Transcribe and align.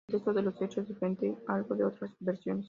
El 0.07 0.13
texto 0.15 0.33
de 0.33 0.41
los 0.41 0.59
Hechos 0.59 0.87
difiere 0.87 1.35
algo 1.45 1.75
de 1.75 1.83
otras 1.83 2.09
versiones. 2.19 2.59